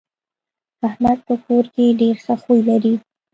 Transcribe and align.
احمد 0.87 1.19
په 1.27 1.35
کور 1.45 1.65
کې 1.75 1.85
ډېر 1.99 2.15
ښه 2.25 2.35
خوی 2.41 2.61
لري. 2.69 2.93